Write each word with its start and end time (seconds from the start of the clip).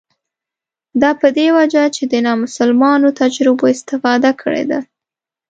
دا 1.01 1.11
په 1.21 1.27
دې 1.37 1.47
وجه 1.57 1.83
چې 1.95 2.03
له 2.11 2.19
نامسلمانو 2.27 3.07
تجربو 3.21 3.65
استفاده 3.73 4.31
کړې 4.41 4.63
ده. 4.71 4.79